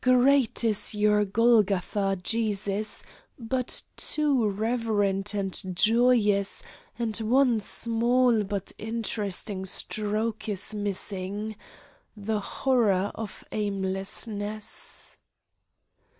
[0.03, 3.03] Great is Your Golgotha, Jesus,
[3.37, 6.63] but too reverent and joyous,
[6.97, 11.55] and one small but interesting stroke is missing
[12.17, 15.17] the horror of aimlessness!"